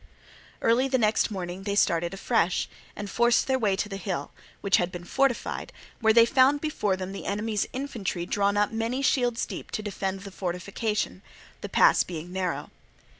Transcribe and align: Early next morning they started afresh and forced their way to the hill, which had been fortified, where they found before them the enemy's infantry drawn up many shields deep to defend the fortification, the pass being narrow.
Early 0.63 0.89
next 0.89 1.29
morning 1.29 1.61
they 1.61 1.75
started 1.75 2.11
afresh 2.11 2.67
and 2.95 3.07
forced 3.07 3.45
their 3.45 3.59
way 3.59 3.75
to 3.75 3.87
the 3.87 3.97
hill, 3.97 4.31
which 4.61 4.77
had 4.77 4.91
been 4.91 5.03
fortified, 5.03 5.71
where 5.99 6.11
they 6.11 6.25
found 6.25 6.59
before 6.59 6.97
them 6.97 7.11
the 7.11 7.27
enemy's 7.27 7.67
infantry 7.71 8.25
drawn 8.25 8.57
up 8.57 8.71
many 8.71 9.03
shields 9.03 9.45
deep 9.45 9.69
to 9.69 9.83
defend 9.83 10.21
the 10.21 10.31
fortification, 10.31 11.21
the 11.61 11.69
pass 11.69 12.01
being 12.01 12.33
narrow. 12.33 12.71